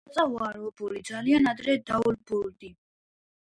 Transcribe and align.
პაწაწა 0.09 0.23
ვარ 0.29 0.55
ობოლი 0.69 1.03
ძალიან 1.11 1.51
ადრე 1.53 1.77
დავობლდი. 1.93 2.75